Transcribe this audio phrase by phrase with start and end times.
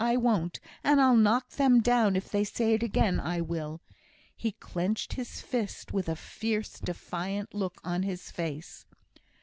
[0.03, 3.81] I won't; and I'll knock them down if they say it again, I will!"
[4.35, 8.87] He clenched his fist, with a fierce, defiant look on his face.